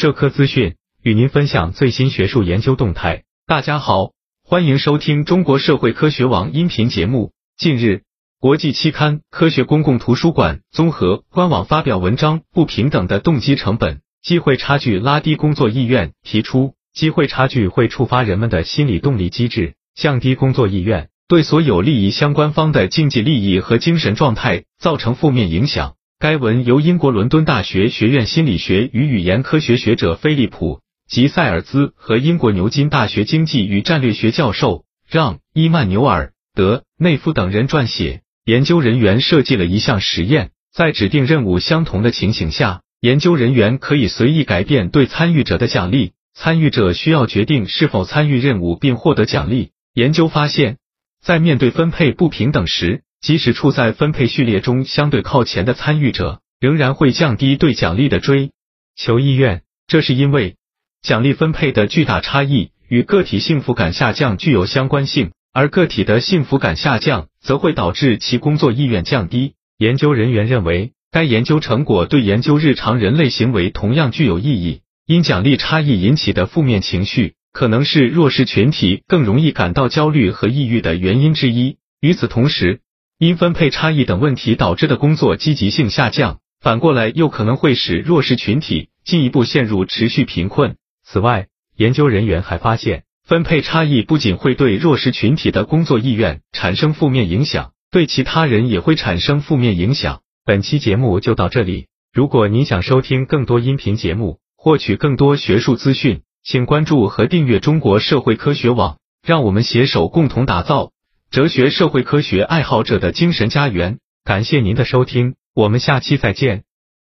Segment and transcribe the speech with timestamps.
[0.00, 3.24] 社科资讯与您分享最新学术研究动态。
[3.46, 7.32] 大家好，欢迎收听中国社会科学网音频节目。
[7.58, 8.04] 近日，
[8.40, 25.96] 国际期刊《科学公共图书馆》综合官网发表文章《不平等的动机成本：机会差距拉低工作意愿》，提出机会差距会触发人们的心理动力机制，降低工作意愿，对所有利益相关方的经济利益和精神状态造成负面影响。
[26.20, 30.74] 该文由英国伦敦大学学院心理学与语言科学学者菲利普·
[31.08, 38.20] 吉塞尔兹和英国牛津大学经济与战略学教授让·伊曼纽尔·德内夫等人撰写。
[38.44, 46.12] 研究人员设计了一项实验，在指定任务相同的情形下，研究人员可以随意改变对参与者的奖励。
[46.34, 49.70] 参与者需要决定是否参与任务并获得奖励。
[49.94, 50.76] 研究发现，
[51.22, 58.50] 在面对分配不平等时，即使处在分配序列中相对靠前的参与者，仍然会降低对奖励的追
[58.96, 59.62] 求意愿。
[59.86, 60.56] 这是因为
[61.02, 69.54] 奖励分配的巨大差异与个体幸福感下降具有相关性，而个体的幸福感下降则会导致其工作意愿降低。
[69.78, 74.80] 研究人员认为，该研究成果对研究日常人类行为同样具有意义。
[75.06, 81.78] 因奖励差异引起的负面情绪，可能是弱势群体更容易感到焦虑和抑郁的原因之一。
[82.00, 82.80] 与此同时，
[83.20, 90.76] 因分配差异等问题导致的工作积极性下降，反过来又可能会使弱势群体进一步陷入持续贫困。
[91.04, 100.22] 此外，研究人员还发现，分配差异不仅会对弱势群体的工作意愿产生负面影响，对其他人也会产生负面影响。
[100.46, 110.92] 本期节目就到这里，如果您想收听更多音频节目，获取更多学术资讯，请关注和订阅中国社会科学网，让我们携手共同打造。
[111.30, 116.64] 哲学社会科学爱好者的精神家园，感谢您的收听，我们下期再见。